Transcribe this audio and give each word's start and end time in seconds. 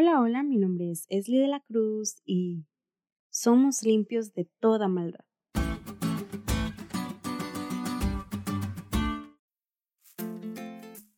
Hola, 0.00 0.20
hola, 0.20 0.44
mi 0.44 0.58
nombre 0.58 0.92
es 0.92 1.06
Esli 1.08 1.38
de 1.38 1.48
la 1.48 1.58
Cruz 1.58 2.22
y 2.24 2.64
somos 3.30 3.82
limpios 3.82 4.32
de 4.32 4.48
toda 4.60 4.86
maldad. 4.86 5.24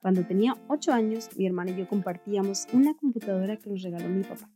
Cuando 0.00 0.24
tenía 0.24 0.54
8 0.68 0.94
años, 0.94 1.28
mi 1.36 1.46
hermana 1.46 1.72
y 1.72 1.76
yo 1.76 1.88
compartíamos 1.90 2.68
una 2.72 2.94
computadora 2.94 3.58
que 3.58 3.68
nos 3.68 3.82
regaló 3.82 4.08
mi 4.08 4.22
papá. 4.22 4.48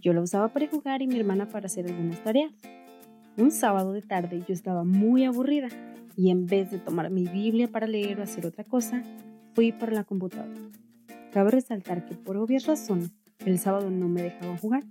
Yo 0.00 0.14
la 0.14 0.22
usaba 0.22 0.48
para 0.48 0.66
jugar 0.66 1.02
y 1.02 1.06
mi 1.06 1.18
hermana 1.18 1.46
para 1.46 1.66
hacer 1.66 1.84
algunas 1.86 2.24
tareas. 2.24 2.54
Un 3.36 3.50
sábado 3.50 3.92
de 3.92 4.00
tarde 4.00 4.42
yo 4.48 4.54
estaba 4.54 4.84
muy 4.84 5.26
aburrida 5.26 5.68
y 6.16 6.30
en 6.30 6.46
vez 6.46 6.70
de 6.70 6.78
tomar 6.78 7.10
mi 7.10 7.26
Biblia 7.26 7.68
para 7.68 7.86
leer 7.86 8.20
o 8.20 8.22
hacer 8.22 8.46
otra 8.46 8.64
cosa, 8.64 9.02
fui 9.52 9.70
por 9.70 9.92
la 9.92 10.04
computadora. 10.04 10.58
Cabe 11.30 11.50
resaltar 11.50 12.06
que 12.06 12.14
por 12.14 12.38
obvias 12.38 12.64
razones 12.66 13.19
el 13.46 13.58
sábado 13.58 13.90
no 13.90 14.08
me 14.08 14.22
dejaban 14.22 14.56
jugar, 14.58 14.82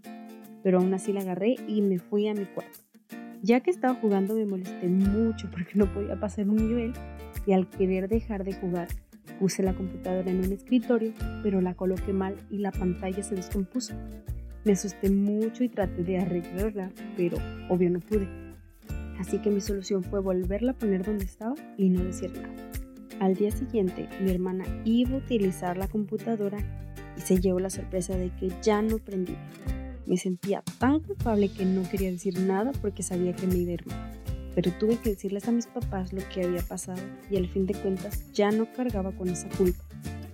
pero 0.64 0.80
aún 0.80 0.94
así 0.94 1.14
la 1.14 1.22
agarré 1.22 1.56
y 1.68 1.82
me 1.82 2.00
fui 2.00 2.28
a 2.28 2.34
mi 2.34 2.46
cuarto. 2.46 2.80
Ya 3.42 3.62
que 3.62 3.72
estaba 3.72 3.94
jugando 3.96 4.36
me 4.36 4.46
molesté 4.46 4.88
mucho 4.88 5.50
porque 5.52 5.72
no 5.76 5.92
podía 5.92 6.20
pasar 6.20 6.50
un 6.50 6.58
nivel 6.58 6.94
y 7.46 7.54
al 7.54 7.68
querer 7.70 8.10
dejar 8.10 8.44
de 8.44 8.54
jugar 8.54 8.88
puse 9.40 9.64
la 9.64 9.74
computadora 9.74 10.30
en 10.30 10.40
un 10.40 10.52
escritorio, 10.52 11.14
pero 11.42 11.62
la 11.62 11.74
coloqué 11.74 12.12
mal 12.12 12.36
y 12.52 12.58
la 12.58 12.72
pantalla 12.72 13.24
se 13.24 13.36
descompuso. 13.36 13.94
Me 14.66 14.74
asusté 14.74 15.10
mucho 15.10 15.64
y 15.64 15.70
traté 15.70 16.04
de 16.04 16.18
arreglarla, 16.18 16.92
pero 17.16 17.38
obvio 17.70 17.90
no 17.90 18.02
pude. 18.02 18.28
Así 19.18 19.40
que 19.40 19.50
mi 19.50 19.62
solución 19.62 20.04
fue 20.04 20.20
volverla 20.20 20.72
a 20.72 20.78
poner 20.78 21.06
donde 21.06 21.26
estaba 21.26 21.56
y 21.78 21.90
no 21.90 22.04
decir 22.04 22.32
nada. 22.34 22.54
Al 23.20 23.36
día 23.36 23.52
siguiente, 23.52 24.08
mi 24.22 24.32
hermana 24.32 24.66
iba 24.86 25.16
a 25.16 25.18
utilizar 25.18 25.78
la 25.78 25.88
computadora 25.88 26.58
se 27.20 27.40
llevó 27.40 27.60
la 27.60 27.70
sorpresa 27.70 28.16
de 28.16 28.30
que 28.36 28.52
ya 28.62 28.82
no 28.82 28.98
prendía. 28.98 29.38
Me 30.06 30.18
sentía 30.18 30.64
tan 30.80 31.00
culpable 31.02 31.50
que 31.50 31.66
no 31.66 31.88
quería 31.90 32.12
decir 32.12 32.40
nada 32.40 32.72
porque 32.82 33.04
sabía 33.04 33.36
que 33.36 33.48
me 33.48 33.58
iba 33.58 33.72
a 33.72 33.74
ir 33.74 33.88
mal. 33.88 34.12
Pero 34.56 34.72
tuve 34.80 34.98
que 34.98 35.12
decirles 35.12 35.48
a 35.48 35.52
mis 35.52 35.68
papás 35.68 36.14
lo 36.14 36.22
que 36.30 36.44
había 36.44 36.62
pasado 36.62 37.02
y 37.30 37.38
al 37.38 37.48
fin 37.48 37.66
de 37.66 37.76
cuentas 37.76 38.32
ya 38.34 38.52
no 38.52 38.72
cargaba 38.74 39.12
con 39.12 39.30
esa 39.30 39.48
culpa, 39.50 39.84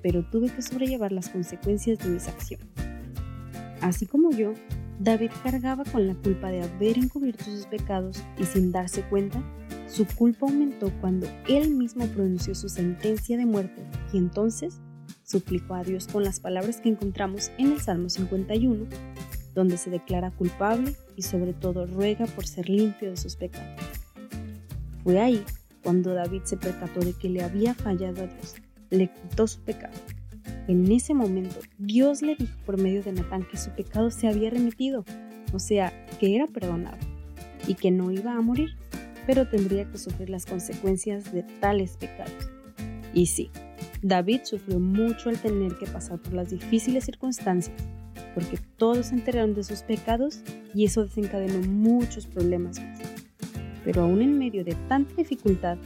pero 0.02 0.24
tuve 0.24 0.50
que 0.50 0.62
sobrellevar 0.62 1.12
las 1.12 1.30
consecuencias 1.30 2.00
de 2.00 2.10
mis 2.10 2.28
acciones. 2.28 2.68
Así 3.82 4.06
como 4.06 4.32
yo, 4.32 4.54
David 5.00 5.32
cargaba 5.44 5.84
con 5.84 6.08
la 6.08 6.16
culpa 6.16 6.50
de 6.50 6.64
haber 6.64 6.98
encubierto 6.98 7.44
sus 7.44 7.66
pecados 7.66 8.24
y 8.40 8.46
sin 8.46 8.72
darse 8.72 9.04
cuenta, 9.04 9.44
su 9.88 10.06
culpa 10.08 10.46
aumentó 10.48 10.92
cuando 11.02 11.28
él 11.48 11.70
mismo 11.70 12.06
pronunció 12.08 12.56
su 12.56 12.70
sentencia 12.70 13.38
de 13.38 13.46
muerte 13.46 13.84
y 14.14 14.18
entonces 14.18 14.82
suplicó 15.26 15.74
a 15.74 15.84
Dios 15.84 16.08
con 16.08 16.24
las 16.24 16.40
palabras 16.40 16.80
que 16.80 16.90
encontramos 16.90 17.52
en 17.58 17.74
el 17.74 17.82
Salmo 17.82 18.10
51, 18.10 18.86
donde 19.54 19.78
se 19.78 19.90
declara 19.90 20.32
culpable 20.32 20.96
y 21.16 21.24
sobre 21.24 21.54
todo 21.54 21.86
ruega 21.86 22.26
por 22.28 22.46
ser 22.46 22.70
limpio 22.70 23.10
de 23.10 23.18
sus 23.18 23.36
pecados. 23.36 23.82
Fue 25.04 25.20
ahí 25.20 25.44
cuando 25.84 26.14
David 26.14 26.42
se 26.46 26.58
percató 26.58 27.00
de 27.00 27.14
que 27.14 27.30
le 27.30 27.44
había 27.44 27.74
fallado 27.74 28.24
a 28.24 28.28
Dios, 28.28 28.56
le 28.90 29.12
quitó 29.12 29.48
su 29.48 29.60
pecado. 29.62 29.94
En 30.68 30.92
ese 30.92 31.14
momento, 31.14 31.60
Dios 31.78 32.22
le 32.22 32.36
dijo 32.36 32.58
por 32.66 32.80
medio 32.80 33.04
de 33.04 33.12
Natán 33.12 33.48
que 33.50 33.58
su 33.58 33.70
pecado 33.72 34.10
se 34.10 34.28
había 34.28 34.50
remitido, 34.50 35.06
o 35.54 35.60
sea, 35.60 35.94
que 36.20 36.36
era 36.36 36.48
perdonado 36.48 36.98
y 37.68 37.76
que 37.76 37.92
no 37.92 38.12
iba 38.12 38.34
a 38.34 38.42
morir, 38.42 38.76
pero 39.26 39.48
tendría 39.48 39.90
que 39.90 39.98
sufrir 39.98 40.30
las 40.30 40.46
consecuencias 40.46 41.32
de 41.32 41.44
tales 41.44 41.98
pecados. 41.98 42.50
Y 43.14 43.28
sí, 43.28 43.50
David 44.02 44.42
sufrió 44.44 44.80
mucho 44.80 45.30
al 45.30 45.40
tener 45.40 45.78
que 45.78 45.88
pasar 45.88 46.20
por 46.20 46.34
las 46.34 46.50
difíciles 46.50 47.06
circunstancias, 47.06 47.76
porque 48.34 48.60
todos 48.78 49.08
se 49.08 49.16
enteraron 49.16 49.54
de 49.54 49.64
sus 49.64 49.82
pecados 49.82 50.42
y 50.74 50.86
eso 50.86 51.04
desencadenó 51.04 51.68
muchos 51.68 52.28
problemas. 52.28 52.82
Pero 53.84 54.04
aún 54.04 54.22
en 54.22 54.38
medio 54.38 54.64
de 54.64 54.76
tanta 54.88 55.16
dificultad, 55.16 55.78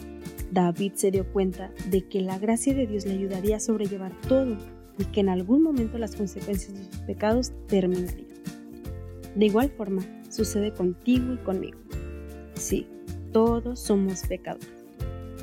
David 0.52 0.94
se 0.95 1.11
dio 1.11 1.32
cuenta 1.32 1.72
de 1.89 2.08
que 2.08 2.22
la 2.22 2.39
gracia 2.39 2.73
de 2.73 2.88
Dios 2.88 3.06
le 3.06 3.14
ayudaría 3.14 3.58
a 3.58 3.60
sobrellevar 3.60 4.12
todo 4.22 4.58
y 4.98 5.06
que 5.06 5.20
en 5.20 5.30
algún 5.30 5.62
momento 5.62 5.98
las 5.98 6.16
consecuencias 6.16 6.73
de 6.73 6.86
sus 6.86 7.02
pecados 7.02 7.52
terminarían. 7.67 8.28
De 9.36 9.45
igual 9.45 9.70
forma, 9.70 10.02
sucede 10.30 10.73
contigo 10.73 11.33
y 11.33 11.38
conmigo. 11.38 11.78
Sí, 12.56 12.88
todos 13.32 13.80
somos 13.80 14.23
pecadores 14.28 14.79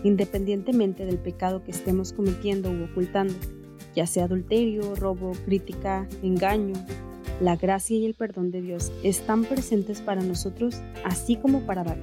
independientemente 0.04 1.06
del 1.06 1.18
pecado 1.18 1.62
que 1.62 1.70
estemos 1.70 2.12
cometiendo 2.12 2.70
u 2.70 2.84
ocultando, 2.84 3.34
ya 3.94 4.06
sea 4.06 4.24
adulterio, 4.24 4.94
robo, 4.94 5.32
crítica, 5.44 6.08
engaño. 6.22 6.74
La 7.40 7.56
gracia 7.56 7.96
y 7.96 8.06
el 8.06 8.14
perdón 8.14 8.50
de 8.50 8.62
Dios 8.62 8.92
están 9.02 9.44
presentes 9.44 10.00
para 10.00 10.22
nosotros, 10.22 10.80
así 11.04 11.36
como 11.36 11.66
para 11.66 11.84
David. 11.84 12.02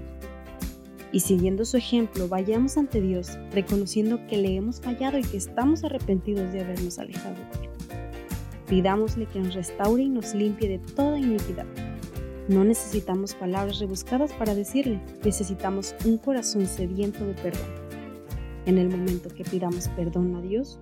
Y 1.12 1.20
siguiendo 1.20 1.64
su 1.64 1.78
ejemplo, 1.78 2.28
vayamos 2.28 2.78
ante 2.78 3.00
Dios, 3.00 3.38
reconociendo 3.52 4.20
que 4.28 4.38
le 4.38 4.56
hemos 4.56 4.81
fallado 4.81 5.20
y 5.20 5.24
que 5.24 5.38
estamos 5.38 5.84
arrepentidos 5.84 6.52
de 6.52 6.62
habernos 6.62 6.98
alejado 6.98 7.36
de 7.36 7.66
Él. 7.66 7.70
Pidámosle 8.68 9.28
que 9.28 9.40
nos 9.40 9.54
restaure 9.54 10.02
y 10.02 10.10
nos 10.10 10.34
limpie 10.34 10.70
de 10.70 10.80
toda 10.80 11.20
iniquidad. 11.20 11.68
No 12.48 12.64
necesitamos 12.64 13.36
palabras 13.36 13.80
rebuscadas 13.80 14.34
para 14.34 14.56
decirle, 14.56 15.00
necesitamos 15.24 15.96
un 16.04 16.18
corazón 16.18 16.66
sediento 16.66 17.24
de 17.25 17.34
perdón. 17.36 17.83
En 18.66 18.78
el 18.78 18.90
momento 18.90 19.28
que 19.29 19.44
pidamos 19.44 19.90
perdón 19.90 20.35
a 20.35 20.41
Dios, 20.41 20.79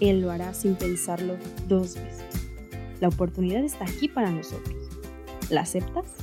Él 0.00 0.22
lo 0.22 0.30
hará 0.30 0.54
sin 0.54 0.76
pensarlo 0.76 1.36
dos 1.68 1.94
veces. 1.96 2.24
La 3.00 3.08
oportunidad 3.08 3.62
está 3.62 3.84
aquí 3.84 4.08
para 4.08 4.30
nosotros. 4.30 4.88
¿La 5.50 5.60
aceptas? 5.60 6.14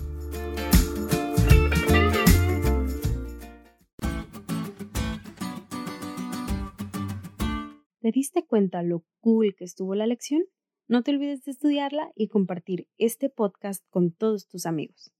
¿Te 7.99 8.11
diste 8.11 8.45
cuenta 8.45 8.81
lo 8.81 9.03
cool 9.19 9.55
que 9.55 9.63
estuvo 9.63 9.93
la 9.93 10.07
lección? 10.07 10.43
No 10.87 11.03
te 11.03 11.11
olvides 11.11 11.43
de 11.43 11.51
estudiarla 11.51 12.11
y 12.15 12.29
compartir 12.29 12.87
este 12.97 13.29
podcast 13.29 13.83
con 13.89 14.11
todos 14.11 14.47
tus 14.47 14.65
amigos. 14.65 15.11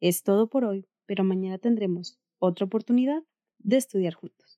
Es 0.00 0.22
todo 0.22 0.48
por 0.48 0.64
hoy, 0.64 0.86
pero 1.04 1.24
mañana 1.24 1.58
tendremos 1.58 2.18
otra 2.38 2.66
oportunidad 2.66 3.22
de 3.58 3.76
estudiar 3.76 4.14
juntos. 4.14 4.55